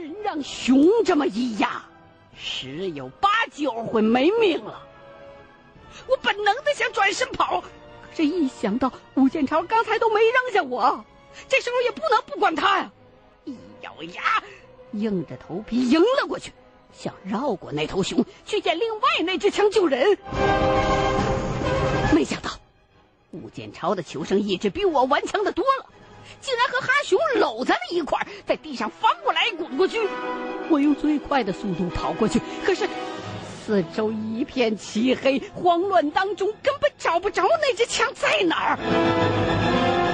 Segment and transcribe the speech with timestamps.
[0.00, 1.84] 人让熊这么一压，
[2.36, 4.82] 十有八九会没命了。
[6.06, 7.68] 我本能的想转身跑，可
[8.16, 11.04] 是一想到吴建超刚才都没扔下我，
[11.48, 12.92] 这时候也不能不管他呀。
[13.44, 14.42] 一咬牙，
[14.92, 16.52] 硬着头皮迎了过去，
[16.92, 20.18] 想绕过那头熊去捡另外那只枪救人。
[22.14, 22.50] 没想到，
[23.30, 25.86] 吴建超的求生意志比我顽强的多了，
[26.40, 30.00] 竟然和哈熊搂在了一块，在地上翻过来滚过去。
[30.68, 32.88] 我用最快的速度跑过去，可是
[33.64, 38.78] 四周一片漆黑，慌乱当中根本找不着那支枪在哪儿。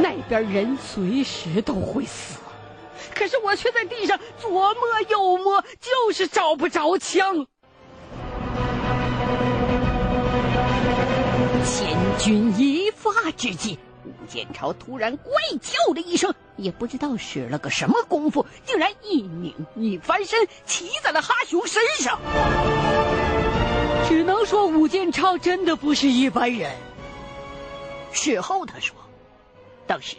[0.02, 2.38] 那边人随时都会死，
[3.14, 7.46] 可是我却在地上左摸右摸，就是找不着枪。
[11.64, 22.20] 千钧一发之际，武建超突然怪叫了一声，也不知道使了个什么功夫，竟然一拧一翻身，骑在了哈熊身上。
[24.08, 26.74] 只能说武建超真的不是一般人。
[28.12, 28.94] 事后他说，
[29.86, 30.16] 当时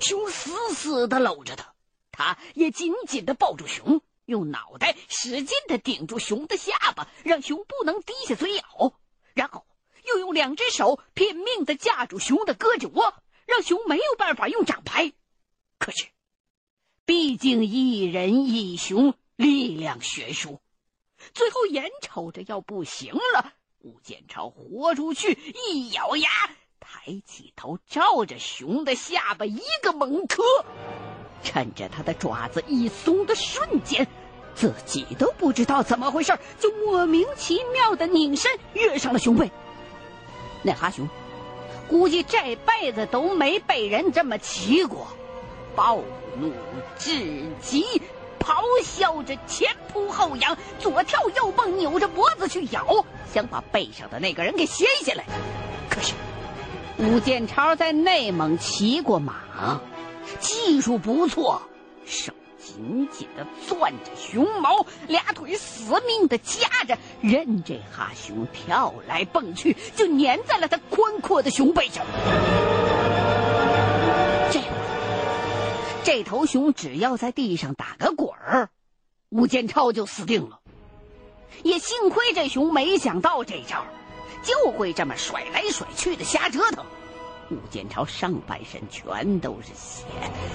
[0.00, 1.74] 熊死死的搂着他，
[2.10, 8.92] 他也紧紧的抱住熊，用脑袋使劲的顶住熊的下巴，让熊不能低下嘴咬，
[9.34, 9.64] 然后。
[10.06, 13.14] 又用两只手拼命的架住熊的胳肢窝，
[13.46, 15.12] 让熊没有办法用掌拍。
[15.78, 16.06] 可是，
[17.04, 20.60] 毕竟一人一熊，力量悬殊，
[21.34, 26.28] 最后眼瞅着要不行了，吴建超豁出去，一咬牙，
[26.78, 30.42] 抬起头，照着熊的下巴一个猛磕，
[31.42, 34.06] 趁着他的爪子一松的瞬间，
[34.54, 39.50] 自己都不知道怎么回事，就莫名其妙的拧身跃上了熊背。
[40.62, 41.08] 那哈熊，
[41.88, 45.08] 估计这辈子都没被人这么骑过，
[45.74, 45.96] 暴
[46.38, 46.52] 怒
[46.98, 47.84] 至极，
[48.38, 55.24] 咆哮着前扑后仰，左跳右蹦，扭着脖子去咬，想把背上的那个人给掀下来。
[55.90, 56.14] 可是，
[56.98, 59.80] 吴建超在内蒙骑过马，
[60.40, 61.62] 技术不错，
[62.06, 62.32] 手。
[62.74, 72.04] 紧紧的攥着熊毛，俩腿死命的夹着，任这哈熊跳来蹦去，就粘在了他宽阔的熊背上。
[74.50, 78.70] 这会儿，这头熊只要在地上打个滚儿，
[79.28, 80.60] 吴建超就死定了。
[81.62, 83.84] 也幸亏这熊没想到这招，
[84.42, 86.84] 就会这么甩来甩去的瞎折腾。
[87.50, 90.04] 吴建超上半身全都是血，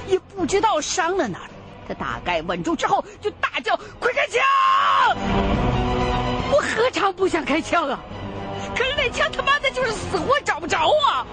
[0.09, 1.49] 也不知道伤了哪儿。
[1.87, 4.41] 他大概稳住之后，就大叫：“快开枪！”
[6.51, 7.99] 我何尝不想开枪啊？
[8.75, 11.25] 可是那枪他妈的就是死活找不着啊！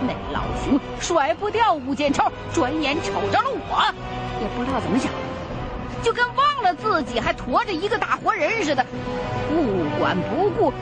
[0.00, 3.84] 那老熊甩不掉吴建超，转眼瞅着了我，
[4.40, 5.10] 也不知道怎么想，
[6.02, 8.84] 就跟忘了自己还驮着一个大活人似的，
[9.48, 10.72] 不管不顾，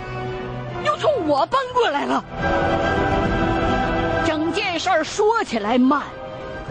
[0.85, 2.25] 又冲我奔过来了。
[4.27, 6.03] 整件事说起来慢。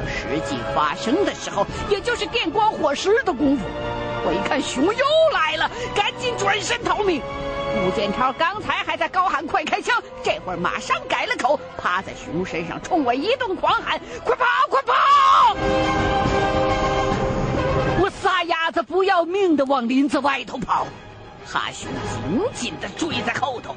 [0.07, 3.65] 实际发生的时候，也就是电光火石的功夫。
[4.23, 7.21] 我一看熊又来了，赶紧转身逃命。
[7.73, 14.93] 吴建超刚才还在高喊“快开枪”，这会儿马上改了口，趴在熊身上冲我一顿狂喊：“快跑，快跑！”
[18.03, 20.85] 我撒丫子不要命的往林子外头跑，
[21.45, 21.89] 哈熊
[22.53, 23.73] 紧紧的追在后头。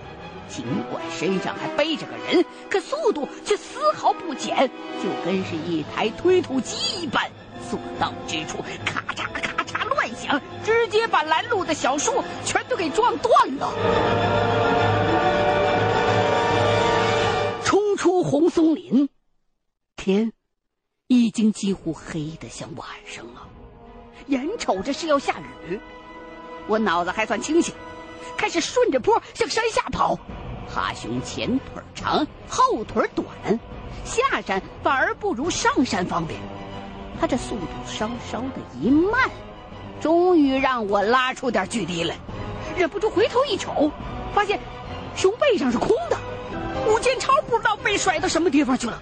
[0.48, 4.70] 尽管身上还背着个人，可速度却丝毫不减，
[5.02, 7.30] 就跟是一台推土机一般。
[7.70, 13.72] 所到之处，咔嚓咔嚓乱响，直接把拦路的小树全都给撞断了。
[17.64, 19.08] 冲出红松林，
[19.96, 20.32] 天
[21.06, 23.48] 已经几乎黑得像晚上了，
[24.26, 25.80] 眼瞅着是要下雨，
[26.66, 27.74] 我脑子还算清醒，
[28.36, 30.18] 开始顺着坡向山下跑。
[30.68, 33.26] 哈熊前腿长，后腿短，
[34.04, 36.40] 下山反而不如上山方便。
[37.20, 39.30] 他这速度稍稍的一慢，
[40.00, 42.16] 终于让我拉出点距离来。
[42.76, 43.90] 忍不住回头一瞅，
[44.34, 44.58] 发现
[45.14, 46.18] 熊背上是空的，
[46.88, 49.00] 吴建超不知道被甩到什么地方去了。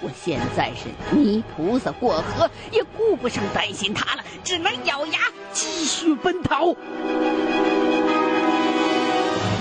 [0.00, 5.18] 我现在是泥菩萨过河，也顾不上担心他了，只能咬牙
[5.52, 6.76] 继续奔逃。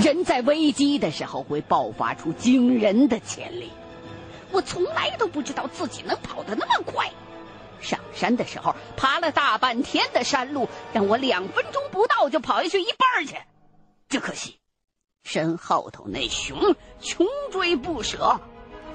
[0.04, 3.72] 人在危机的时候会爆发出惊人的潜力，
[4.52, 7.10] 我从来都不知道自己能跑得那么快。
[7.82, 13.36] 上山的时候爬了大半天的山路，让我两分钟不到就跑下去一半去。
[14.08, 14.60] 只可惜，
[15.24, 18.40] 身后头那熊穷追不舍，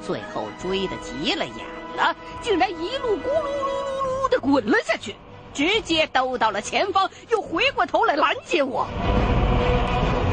[0.00, 1.56] 最后追得急了眼
[1.96, 5.16] 了，竟然一路咕噜噜噜噜的滚了下去。
[5.52, 8.86] 直接兜到了前方，又回过头来拦截我。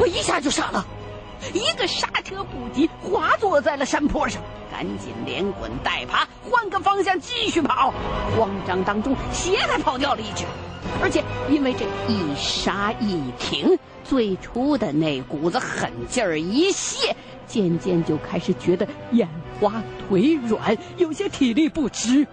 [0.00, 0.86] 我一下就傻了，
[1.52, 4.40] 一个刹车不及，滑坐在了山坡上，
[4.72, 7.92] 赶紧连滚带爬，换个方向继续跑。
[8.34, 10.46] 慌张当中，鞋还跑掉了一只，
[11.02, 17.14] 而且因为这一刹一停，最初的那股子狠劲儿一泄。
[17.46, 19.28] 渐渐就开始觉得眼
[19.60, 22.26] 花腿软，有些体力不支。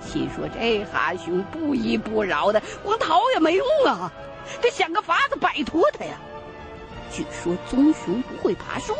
[0.00, 4.10] 心说这哈熊不依不饶的，光逃也没用啊，
[4.62, 6.12] 得想个法子摆脱他呀。
[7.12, 8.94] 据说棕熊不会爬树，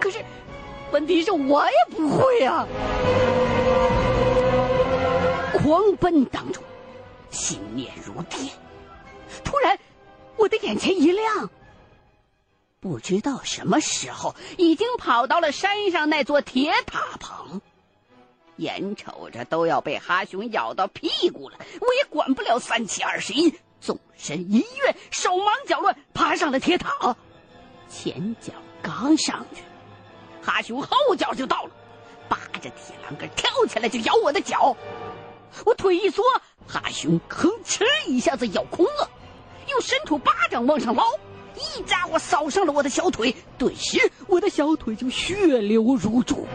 [0.00, 0.22] 可是
[0.92, 2.66] 问题是我也不会啊。
[5.54, 6.62] 狂奔当中，
[7.30, 8.52] 心念如电，
[9.42, 9.78] 突然
[10.36, 11.50] 我的眼前一亮。
[12.80, 17.62] 不知道什么时候，已经跑到了山上那座铁塔旁，
[18.56, 23.54] 眼瞅着都要被哈熊咬到屁股了，我也管不了三七二十一，
[24.24, 27.14] 身一跃，手忙脚乱爬上了铁塔。
[27.90, 29.60] 前脚刚上去，
[30.40, 31.70] 哈熊后脚就到了，
[32.26, 34.74] 扒着铁栏杆跳起来就咬我的脚。
[35.66, 36.22] 我腿一缩，
[36.66, 39.10] 哈熊吭哧一下子咬空了，
[39.68, 41.04] 又伸出巴掌往上捞。
[41.54, 46.46] 一家伙扫上了我的小腿，顿时我的小腿就血流如注。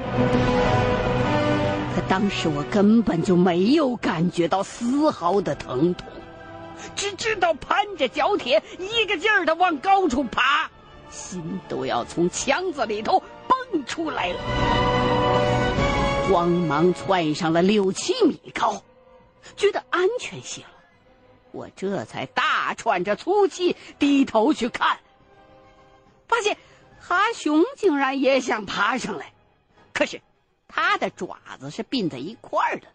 [1.96, 6.08] 可当时我根本就没有感觉到丝毫的疼痛，
[6.96, 10.70] 只知道攀着脚铁一个劲儿的往高处爬，
[11.10, 14.40] 心都要从腔子里头蹦出来了。
[16.30, 18.84] 慌忙窜上了六七米高，
[19.56, 20.70] 觉得安全些了。
[21.52, 25.00] 我这才大喘着粗气，低头去看，
[26.28, 26.56] 发现
[27.00, 29.34] 哈熊竟然也想爬上来，
[29.92, 30.22] 可是
[30.68, 32.88] 它的爪子是并在一块儿的，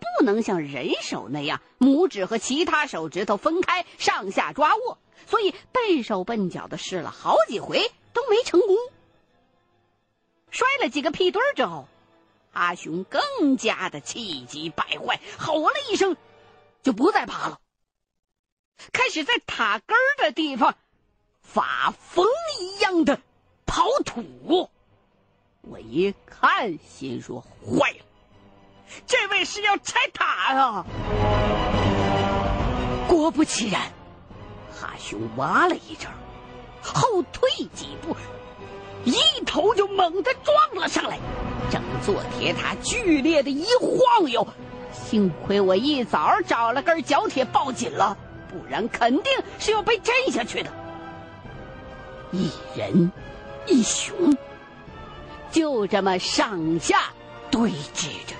[0.00, 8.76] 不能像人手那样拇指和其他手指头分开上下抓握，所以笨手笨脚的试了好几回都没成功。
[10.50, 11.86] 摔了几个屁墩儿之后，
[12.52, 16.16] 阿雄更加的气急败坏，吼了一声，
[16.82, 17.60] 就不再爬了。
[18.92, 20.74] 开始在塔根儿的地方
[21.42, 22.26] 发疯
[22.60, 23.20] 一样的
[23.66, 24.70] 刨土，
[25.60, 28.04] 我一看，心说坏了，
[29.06, 30.86] 这位是要拆塔啊！
[33.06, 33.82] 果不其然，
[34.72, 36.08] 哈熊挖了一阵，
[36.82, 38.16] 后退几步，
[39.04, 39.14] 一
[39.44, 41.18] 头就猛地撞了上来，
[41.70, 44.46] 整座铁塔剧烈的一晃悠，
[44.92, 48.16] 幸亏我一早找了根角铁抱紧了。
[48.50, 50.72] 不然肯定是要被震下去的。
[52.32, 53.12] 一人
[53.66, 54.34] 一熊，
[55.50, 56.98] 就这么上下
[57.50, 58.34] 对峙着。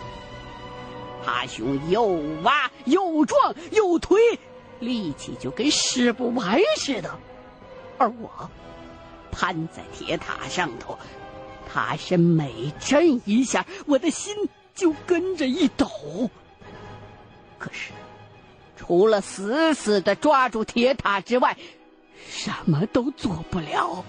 [1.24, 2.04] 哈熊又
[2.42, 4.18] 挖又撞又推，
[4.80, 7.18] 力气就跟使不完似的。
[7.98, 8.50] 而我
[9.30, 10.98] 攀在铁塔上头，
[11.72, 14.34] 他身每震一下，我的心
[14.74, 15.86] 就跟着一抖。
[17.58, 17.92] 可是。
[18.80, 21.54] 除了死死的抓住铁塔之外，
[22.30, 24.02] 什么都做不了。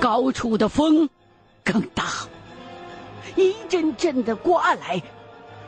[0.00, 1.08] 高处的风
[1.64, 2.04] 更大，
[3.36, 5.00] 一阵阵的刮来，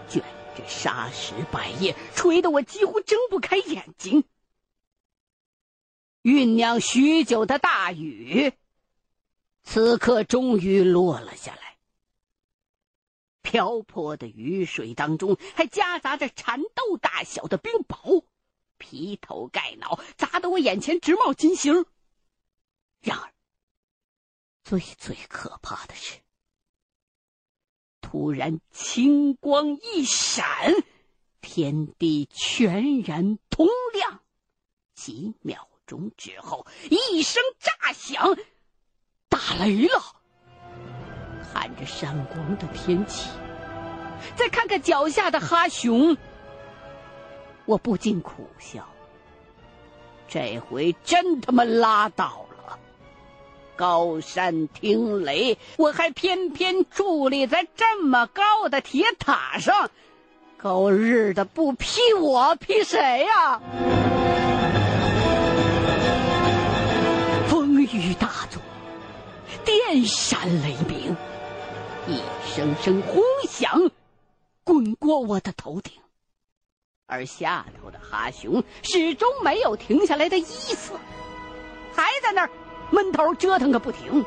[0.08, 0.22] 卷
[0.56, 4.24] 着沙石百叶，吹得我几乎睁不开眼睛。
[6.22, 8.52] 酝酿许久的大雨，
[9.64, 11.76] 此刻终于落了下来。
[13.42, 18.24] 瓢泼的雨水当中，还夹杂着蚕豆大小的冰雹，
[18.78, 21.84] 劈头盖脑，砸得我眼前直冒金星。
[23.00, 23.32] 然而，
[24.62, 26.21] 最最可怕的是，
[28.12, 30.44] 突然青光一闪，
[31.40, 34.20] 天地全然通亮。
[34.94, 38.36] 几秒钟之后，一声炸响，
[39.30, 39.94] 打雷了。
[41.54, 43.30] 看着闪光的天气，
[44.36, 46.14] 再看看脚下的哈熊，
[47.64, 48.86] 我不禁苦笑。
[50.28, 52.41] 这回真他妈拉倒！
[53.82, 59.90] 高山听雷，我还偏偏伫立在这么高的铁塔上，
[60.56, 63.60] 狗日的不劈我劈谁呀？
[67.48, 68.62] 风雨大作，
[69.64, 71.16] 电闪雷鸣。
[72.06, 72.20] 一
[72.54, 73.90] 声声轰响，
[74.62, 75.94] 滚过我的头顶，
[77.06, 80.92] 而下头的哈熊始终没有停下来的意思，
[81.92, 82.50] 还在那儿
[82.92, 84.24] 闷头折腾个不停。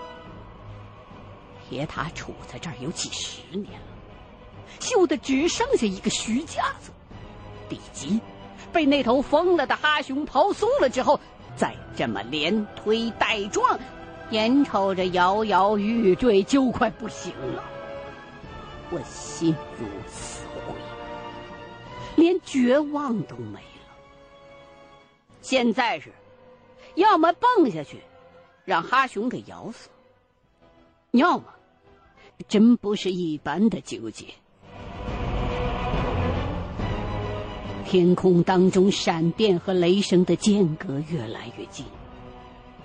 [1.69, 3.87] 铁塔杵在这儿有几十年了，
[4.79, 6.91] 锈的只剩下一个徐架子。
[7.69, 8.19] 地基
[8.73, 11.19] 被那头疯了的哈熊刨松了之后，
[11.55, 13.79] 再这么连推带撞，
[14.29, 17.63] 眼瞅着摇摇欲坠，就快不行了。
[18.91, 20.75] 我心如死灰，
[22.15, 23.95] 连绝望都没了。
[25.41, 26.11] 现在是，
[26.93, 28.01] 要么蹦下去，
[28.65, 29.89] 让哈熊给咬死；
[31.11, 31.45] 要么，
[32.47, 34.25] 真不是一般的纠结。
[37.85, 41.85] 天空当中，闪电和雷声的间隔越来越近，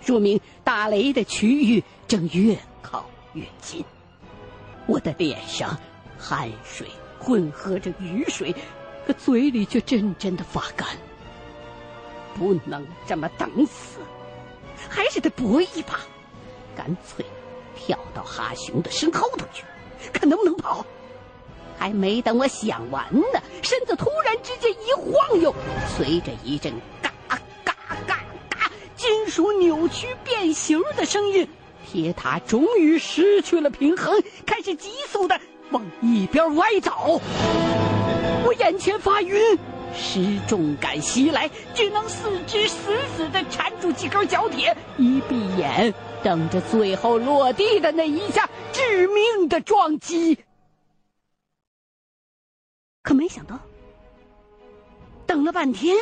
[0.03, 3.83] 说明打雷的区域正越靠越近。
[4.87, 5.79] 我的脸上
[6.19, 6.87] 汗水
[7.19, 8.55] 混合着雨水，
[9.07, 10.87] 可嘴里却阵阵的发干。
[12.35, 13.99] 不能这么等死，
[14.89, 16.01] 还是得搏一把，
[16.77, 17.25] 干脆
[17.77, 19.65] 跳到哈熊的身后头去，
[20.13, 20.85] 看能不能跑。
[21.79, 25.55] 还没等我想完呢，身子突然之间一晃悠，
[25.97, 27.75] 随着一阵嘎嘎嘎
[28.07, 31.49] 嘎金属扭曲变形的声音，
[31.91, 37.19] 铁塔终于失去了平衡，开始急速的往一边歪倒。
[38.45, 39.59] 我眼前发晕，
[39.94, 45.92] 失重感袭来，只能四肢死死的缠住几根脚铁，一闭眼
[46.23, 50.44] 等着最后落地的那一下致命的撞击。
[53.02, 53.59] 可没想到，
[55.26, 55.97] 等了半天，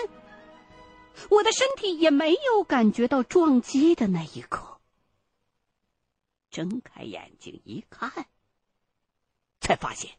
[1.31, 4.79] 我的身体也没有感觉到撞击的那一刻。
[6.51, 8.11] 睁开眼睛一看，
[9.61, 10.11] 才发现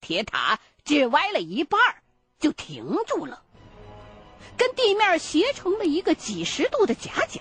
[0.00, 1.80] 铁塔只歪了一半
[2.42, 3.40] 就停住了，
[4.56, 7.40] 跟地面斜成了一个几十度的夹角，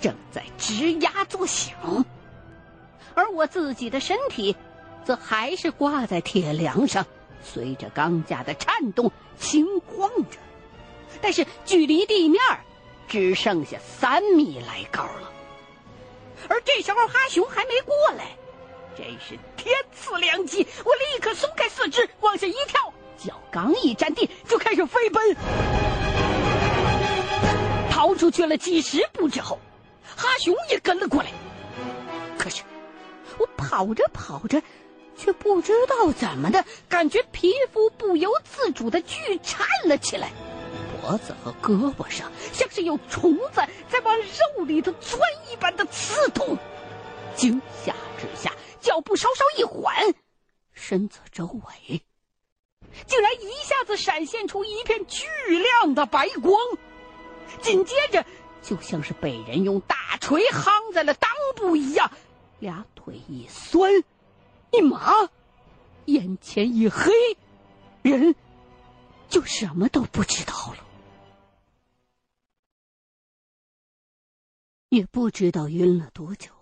[0.00, 2.04] 正在吱呀作响。
[3.14, 4.56] 而我自己的身体，
[5.04, 7.06] 则还是挂在铁梁上。
[7.42, 10.38] 随着钢架的颤动，轻晃着，
[11.22, 12.42] 但是距离地面
[13.08, 15.32] 只剩下三米来高了。
[16.48, 18.36] 而这时候哈熊还没过来，
[18.96, 20.66] 真是天赐良机！
[20.84, 25.36] 我立刻松开四肢，往下一跳，脚刚一沾地，就开始飞奔。
[27.90, 29.58] 逃出去了几十步之后，
[30.16, 31.30] 哈熊也跟了过来。
[32.38, 32.62] 可是
[33.38, 34.62] 我跑着跑着。
[35.16, 40.30] 却不知道怎么的，感觉皮肤不由自主的剧颤了起来，
[41.02, 43.60] 脖子和胳膊上像是有虫子
[43.90, 45.20] 在往肉里头钻
[45.52, 46.56] 一般的刺痛。
[47.36, 48.50] 惊吓之下，
[48.80, 50.14] 脚步稍稍一缓，
[50.72, 52.00] 身子周围
[53.06, 56.54] 竟然一下子闪现出一片巨亮的白光，
[57.62, 58.24] 紧接着
[58.62, 62.10] 就像是被人用大锤夯在了裆部一样，
[62.58, 64.04] 俩腿一酸。
[64.72, 65.28] 一麻，
[66.04, 67.10] 眼前一黑，
[68.02, 68.36] 人
[69.28, 70.86] 就什么都不知道了，
[74.88, 76.52] 也不知道晕了多久。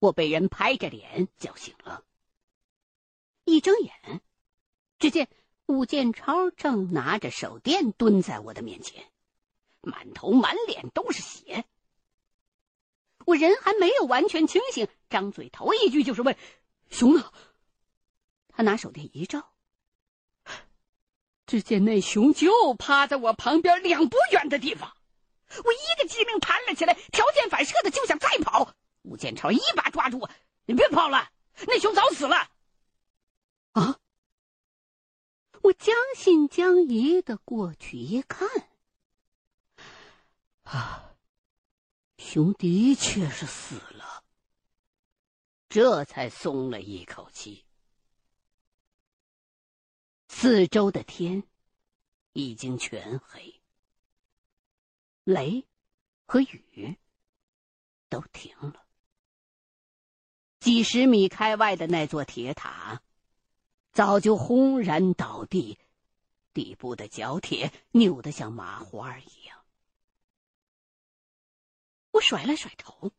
[0.00, 2.02] 我被人拍着脸叫醒了，
[3.44, 4.20] 一睁眼，
[4.98, 5.28] 只见
[5.66, 9.04] 武建超正拿着手电蹲在我的面前，
[9.80, 11.64] 满头满脸都是血。
[13.24, 16.36] 我人还没有完全清醒，张嘴头一句就是问
[16.90, 17.30] ：“熊呢？”
[18.48, 19.52] 他拿手电一照，
[21.46, 24.96] 只见那熊就趴在我旁边两步远的地方。
[25.64, 28.74] 我一个机灵弹了起来，条件反射的就想再跑。
[29.02, 30.28] 吴建超一把抓住我
[30.66, 31.30] ：“你别跑了，
[31.66, 32.50] 那熊早死了。”
[33.72, 33.98] 啊！
[35.62, 38.48] 我将信将疑的过去一看，
[40.62, 41.04] 啊！
[42.16, 44.24] 熊的确是死了，
[45.68, 47.64] 这才松了一口气。
[50.28, 51.42] 四周的天
[52.32, 53.60] 已经全黑，
[55.24, 55.66] 雷
[56.26, 56.98] 和雨
[58.08, 58.84] 都停了。
[60.60, 63.00] 几十米开外的那座铁塔
[63.98, 65.76] 早就轰然倒地，
[66.54, 69.58] 底部的角铁扭得像麻花一样。
[72.12, 73.10] 我甩了甩头，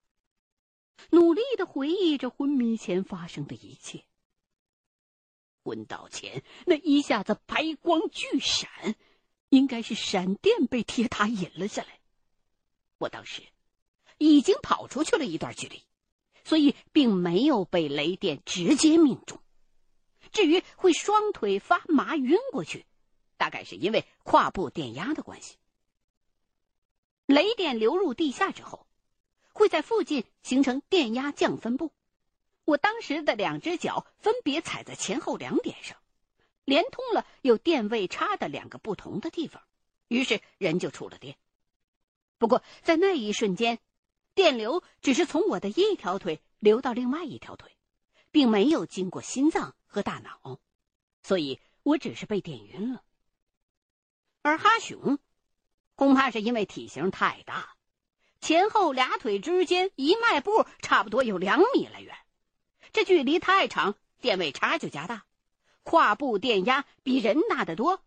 [1.09, 4.05] 努力的回忆着昏迷前发生的一切。
[5.65, 8.95] 昏倒前那一下子白光巨闪，
[9.49, 11.99] 应该是闪电被铁塔引了下来。
[12.99, 13.43] 我当时
[14.17, 15.83] 已经跑出去了一段距离，
[16.45, 19.41] 所以并没有被雷电直接命中。
[20.31, 22.85] 至于会双腿发麻晕过去，
[23.37, 25.57] 大概是因为跨步电压的关系。
[27.25, 28.85] 雷电流入地下之后。
[29.51, 31.91] 会在附近形成电压降分布，
[32.63, 35.97] 我当时的两只脚分别踩在前后两点上，
[36.63, 39.61] 连通了有电位差的两个不同的地方，
[40.07, 41.35] 于是人就触了电。
[42.37, 43.79] 不过在那一瞬间，
[44.33, 47.75] 电流只是从我的一条腿流到另外一条腿，
[48.31, 50.59] 并没有经过心脏和大脑，
[51.23, 53.03] 所以我只是被电晕了。
[54.43, 55.17] 而哈熊，
[55.95, 57.75] 恐怕是因为体型太大，
[58.39, 62.15] 前后俩腿之间一迈步差不多有两米来远。
[62.93, 65.25] 这距离太长，电位差就加大，
[65.83, 68.01] 跨步电压比人大得多，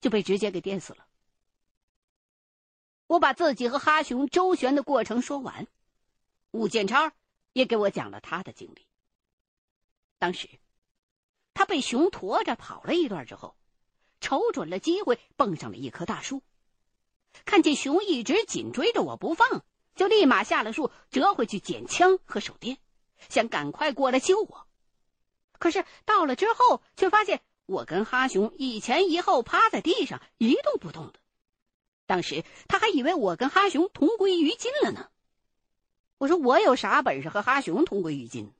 [0.00, 1.06] 就被直接给电死了。
[3.06, 5.66] 我把自己和哈熊周旋的过程说完，
[6.52, 7.12] 武建超
[7.52, 8.86] 也给我讲了他的经历。
[10.18, 10.48] 当时，
[11.54, 13.56] 他被熊驮着跑了一段之后，
[14.20, 16.42] 瞅准了机会蹦上了一棵大树，
[17.44, 22.78] 看见熊一直紧追着我不放，就立马下了树，折回去捡枪和手电。
[23.30, 24.66] 想赶快过来救我，
[25.58, 31.14] 可是到了之后，却发现我跟哈熊一前一后趴在地上一动不动的。
[32.04, 35.08] 当时他还以为我跟哈熊同归于尽了呢。
[36.18, 38.52] 我说我有啥本事和哈熊同归于尽？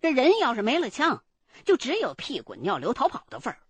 [0.00, 1.22] 这人要是没了枪，
[1.64, 3.60] 就只有屁滚尿流逃跑的份儿。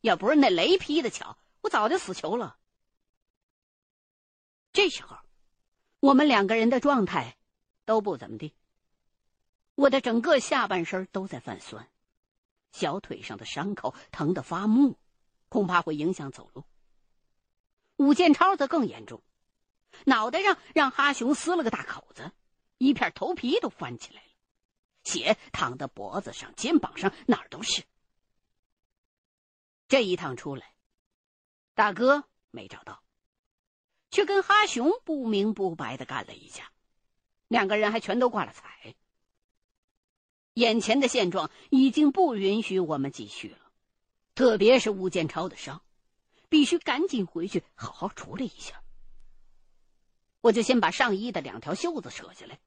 [0.00, 2.56] 要不是那雷劈的巧，我早就死球了。
[4.72, 5.16] 这时候，
[6.00, 7.36] 我们两个人的状态
[7.84, 8.54] 都不怎么地。
[9.74, 11.88] 我的整个下半身都在泛酸，
[12.72, 14.98] 小腿上的伤口疼得发木，
[15.48, 16.64] 恐怕会影响走路。
[17.96, 19.22] 武建超则更严重，
[20.04, 22.32] 脑袋上让哈熊撕了个大口子，
[22.78, 24.29] 一片头皮都翻起来了，
[25.10, 27.82] 血淌的脖子上、肩膀上哪儿都是。
[29.88, 30.72] 这一趟出来，
[31.74, 33.02] 大哥没找到，
[34.12, 36.70] 却跟哈熊不明不白的干了一架，
[37.48, 38.94] 两个人还全都挂了彩。
[40.54, 43.72] 眼前的现状已经不允许我们继续了，
[44.34, 45.82] 特别是吴建超的伤，
[46.48, 48.82] 必须赶紧回去好好处理一下。
[50.40, 52.60] 我就先把上衣的两条袖子扯下来，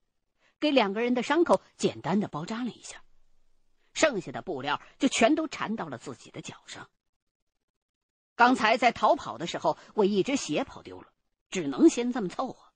[0.63, 3.03] 给两个人的伤口简单的包扎了一下，
[3.93, 6.89] 剩下的布料就全都缠到了自己的脚上。
[8.33, 11.11] 刚才在逃跑的时候，我一只鞋跑丢了，
[11.49, 12.71] 只能先这么凑合。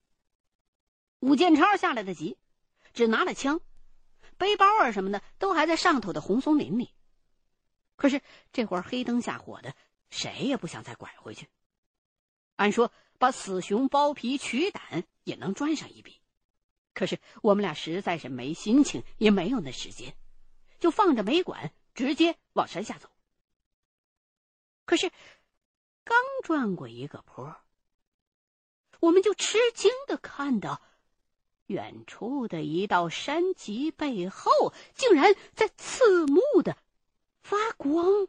[1.21, 2.37] 武建超下来的急，
[2.93, 3.61] 只拿了枪。
[4.37, 6.93] 背包啊什么的都还在上头的红松林里，
[7.95, 8.21] 可是
[8.51, 9.73] 这会儿黑灯瞎火的，
[10.09, 11.47] 谁也不想再拐回去。
[12.57, 16.19] 按说把死熊剥皮取胆也能赚上一笔，
[16.97, 20.17] 可是我们俩实在是没心情，也没有那时间，
[20.79, 23.07] 就放着没管，直接往山下走。
[24.83, 25.11] 可是
[26.03, 27.55] 刚转过一个坡，
[28.99, 30.81] 我们就吃惊的看到。
[31.67, 36.77] 远处的一道山脊背后，竟然在刺目的
[37.43, 38.27] 发光。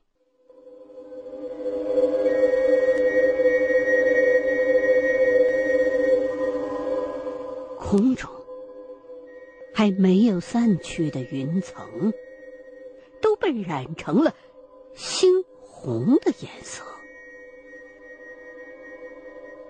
[7.79, 8.38] 空中
[9.79, 12.13] 还没有散去的云层，
[13.23, 14.35] 都被染成了
[14.97, 16.83] 猩红的颜色。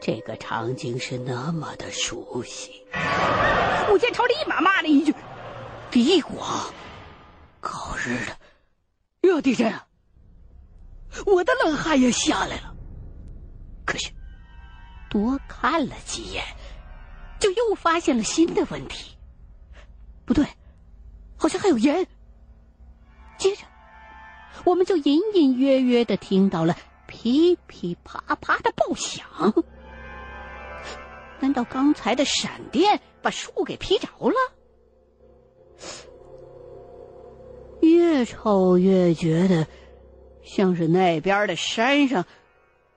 [0.00, 2.86] 这个场景是那么的熟悉。
[3.92, 5.14] 武建超立马骂了一句
[5.92, 6.72] ：“地广，
[7.60, 9.70] 狗日的，要地震！”
[11.26, 12.74] 我的冷汗也下来了。
[13.84, 14.10] 可是，
[15.10, 16.42] 多看了几眼，
[17.38, 19.17] 就又发现了新的问题。
[20.28, 20.46] 不对，
[21.38, 22.06] 好像还有烟。
[23.38, 23.64] 接着，
[24.62, 29.26] 我们就隐隐约约的听到了噼噼啪啪的爆响。
[31.40, 34.34] 难道刚才的闪电把树给劈着了？
[37.80, 39.66] 越瞅越觉得
[40.42, 42.26] 像是那边的山上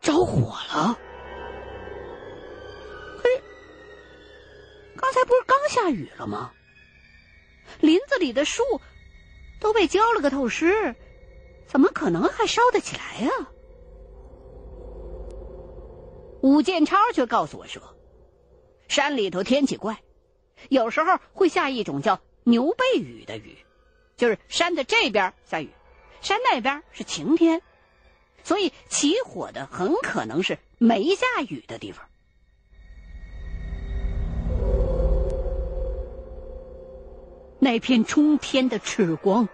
[0.02, 1.00] 着火了。
[3.24, 3.30] 嘿，
[4.98, 6.52] 刚才不是刚下雨了吗？
[7.80, 8.64] 林子里的树
[9.60, 10.96] 都被浇了个透湿，
[11.66, 13.32] 怎么可能还烧得起来呀？
[16.42, 17.96] 武建超却告诉我说。
[18.88, 20.04] 山里头天气怪，
[20.68, 23.58] 有时候会下一种叫牛背雨的雨，
[24.18, 25.70] 就是山的这边下雨，
[26.20, 27.62] 山那边是晴天，
[28.44, 32.06] 所以起火的很可能是没下雨的地方。
[37.64, 39.48] 那片冲天的赤光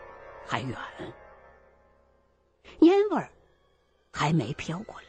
[0.45, 0.77] 还远，
[2.79, 3.29] 烟味儿
[4.13, 5.01] 还没飘过来。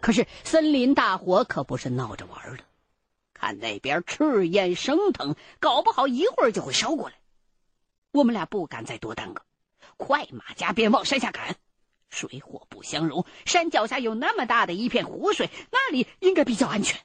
[0.00, 2.62] 可是森林大火可不是闹着玩的，
[3.34, 7.16] 看那边赤焰升腾，搞不好一会儿就会烧过来。
[8.12, 9.42] 我们俩不敢再多耽搁，
[9.96, 11.56] 快马加鞭往山下赶。
[12.08, 17.00] 水火不相容，山脚下有那么大的一片湖水，那里应该比较安全。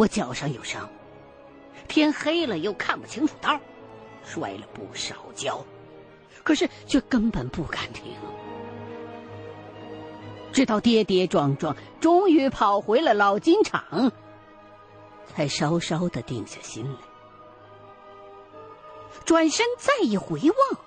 [0.00, 0.88] 我脚上有伤，
[1.86, 3.60] 天黑了又看不清楚道，
[4.24, 5.62] 摔了不少跤，
[6.42, 8.14] 可是却根本不敢停。
[10.54, 14.10] 直到跌跌撞撞，终于跑回了老金厂，
[15.26, 16.98] 才稍稍的定下心来。
[19.26, 20.80] 转身再一回望，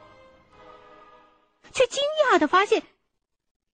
[1.71, 2.81] 却惊讶的发现，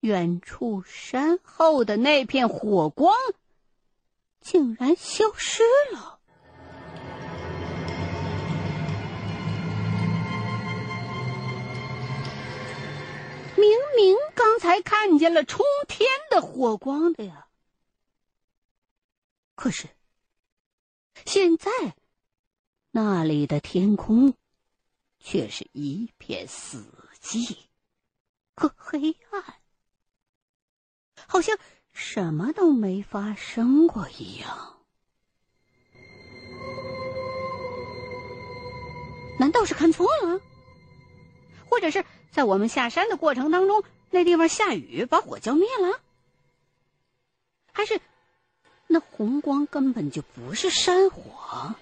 [0.01, 3.15] 远处山后的那片火光，
[4.41, 6.19] 竟然消失了。
[13.55, 17.47] 明明刚才看见了冲天的火光的呀，
[19.55, 19.89] 可是
[21.25, 21.69] 现在
[22.91, 24.33] 那里的天空
[25.19, 27.57] 却是一片死寂
[28.55, 29.55] 和黑暗，
[31.27, 31.57] 好像
[32.01, 34.77] 什么都没发生过一样。
[39.37, 40.39] 难道是看错了？
[41.69, 42.05] 或者是？
[42.31, 45.99] 在我们下山的过程当中，那地方下雨把火浇灭了，
[47.73, 47.99] 还是
[48.87, 51.75] 那红光根本就不是山火？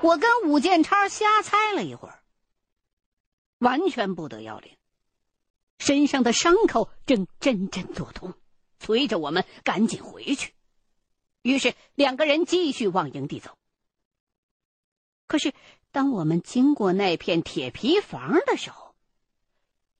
[0.00, 2.20] 我跟武建超瞎猜了一会儿，
[3.58, 4.77] 完全不得要领，
[5.78, 8.34] 身上的伤口正阵阵作痛，
[8.78, 10.52] 催着我们赶紧回去。
[11.42, 13.56] 于是两个人继续往营地走。
[15.26, 15.52] 可是，
[15.92, 18.94] 当我们经过那片铁皮房的时候，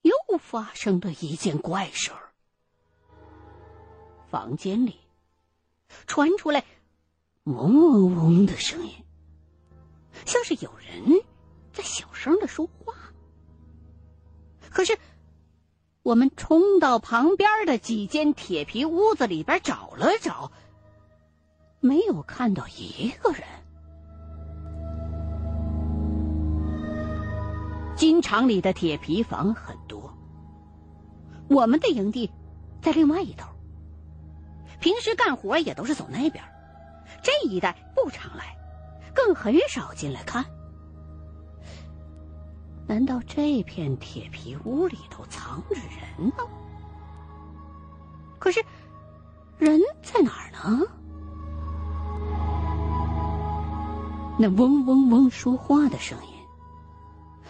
[0.02, 2.32] 又发生了一件怪事儿。
[4.28, 4.96] 房间里
[6.06, 6.64] 传出来
[7.44, 8.92] 嗡嗡嗡的声音，
[10.26, 11.22] 像是有人
[11.72, 12.94] 在小声的说话。
[14.70, 14.98] 可是，
[16.08, 20.50] 我们冲到旁边的几间铁皮屋子里边找了找，
[21.80, 23.42] 没有看到一个人。
[27.94, 30.16] 金厂里的铁皮房很多，
[31.50, 32.30] 我们的营地
[32.80, 33.50] 在另外一头。
[34.80, 36.42] 平时干活也都是走那边，
[37.22, 38.56] 这一带不常来，
[39.14, 40.42] 更很少进来看。
[42.88, 46.36] 难道这片铁皮屋里头藏着人呢？
[48.38, 48.64] 可是，
[49.58, 50.86] 人在哪儿呢？
[54.38, 56.32] 那嗡嗡嗡说话的声音。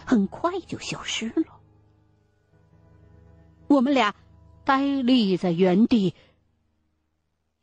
[0.04, 1.60] 很快就消失了。
[3.66, 4.14] 我们俩
[4.64, 6.14] 呆立在原地，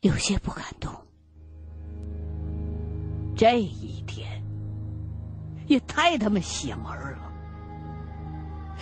[0.02, 0.94] 有些不敢动。
[3.36, 4.44] 这一天
[5.66, 6.86] 也太他妈邪门
[7.18, 7.25] 了！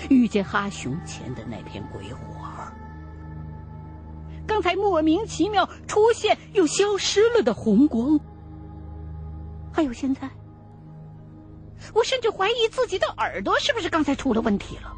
[0.09, 2.19] 遇见哈熊前的那片鬼火，
[4.45, 8.19] 刚才莫名其妙出现又消失了的红光，
[9.71, 10.29] 还有现在。
[11.93, 14.93] 我甚至怀疑自己的耳朵是不是刚才出了问题了。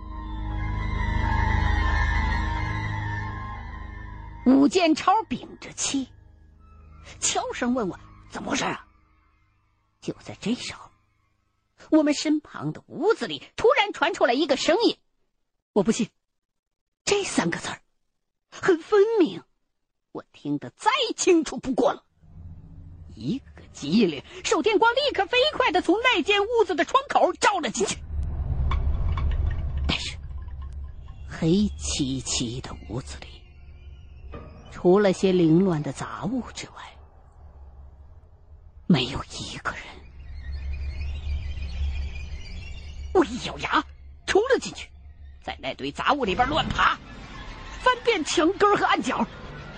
[4.45, 6.07] 武建超屏着气，
[7.19, 8.85] 悄声问我怎么回事啊？
[9.99, 10.87] 就在这时候，
[11.91, 14.97] 我们身旁的屋子里突然传出来一个声音
[15.73, 16.09] ：“我不信。”
[17.05, 17.81] 这三个字儿
[18.49, 19.43] 很分明，
[20.11, 22.03] 我听得再清楚不过了。
[23.15, 23.45] 一个。
[23.75, 27.97] 机灵，手电光立刻飞快的从那间屋子的窗口照了进去。
[29.85, 30.17] 但是，
[31.27, 33.27] 黑漆漆的屋子里，
[34.71, 36.97] 除了些凌乱的杂物之外，
[38.87, 40.04] 没有一个人。
[43.15, 43.85] 我一咬牙，
[44.27, 44.89] 冲了进去，
[45.41, 46.99] 在那堆杂物里边乱爬，
[47.81, 49.25] 翻遍墙根和暗角，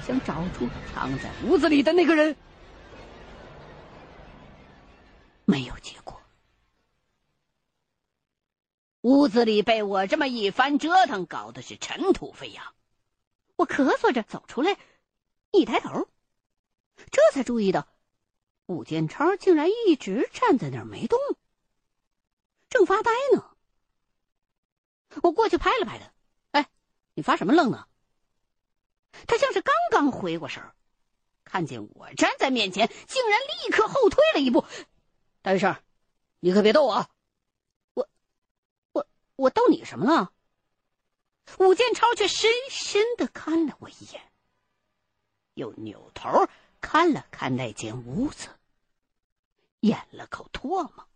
[0.06, 2.36] 想找出藏在屋子里的那个人。
[5.45, 6.19] 没有结果，
[9.02, 12.73] 屋子里被我这么一番折腾，搞得是尘土飞扬。
[13.56, 14.76] 我咳嗽着走出来，
[15.52, 16.08] 一抬头，
[17.12, 17.88] 这才注意到，
[18.65, 21.19] 武建超竟然一直站在那儿没动，
[22.88, 23.43] 发呆呢。
[25.21, 26.12] 我过去拍了拍他，
[26.52, 26.69] 哎，
[27.15, 27.86] 你发什么愣呢？
[29.28, 30.73] 他像是刚刚回过神儿，
[31.43, 34.65] 看见我站在面前，竟然立刻后退了一步。
[35.41, 35.76] 大学生，
[36.39, 37.10] 你可别动啊！
[37.93, 38.08] 我，
[38.93, 40.32] 我，我逗你什么了？
[41.60, 44.21] 武建超却深深的看了我一眼，
[45.56, 46.47] 又扭头
[46.80, 48.47] 看了看那间屋子，
[49.82, 51.08] 咽了口唾沫，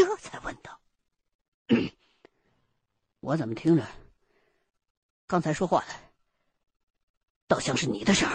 [0.00, 0.80] 这才问道
[3.20, 3.86] ：“我怎么听着
[5.26, 5.88] 刚才说话的，
[7.46, 8.26] 倒像是你的声？”